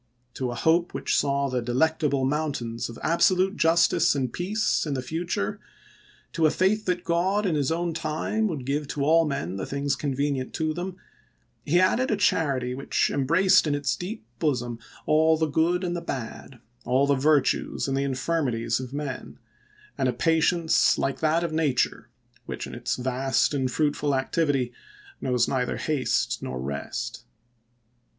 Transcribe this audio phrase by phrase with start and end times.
[0.33, 5.01] To a hope which saw the Delectable Mountains of absolute justice and peace in the
[5.03, 5.59] future,
[6.33, 9.65] to a faith that God in his own time would give to all men the
[9.67, 10.97] things convenient to them,
[11.63, 16.01] he added a charity which embraced in its deep bosom all the good and the
[16.01, 19.37] bad, all the vir tues and the infirmities of men,
[19.99, 22.09] and a patience like that of nature,
[22.47, 24.73] which in its vast and fruitful activ ity
[25.21, 27.23] knows neither haste nor rest.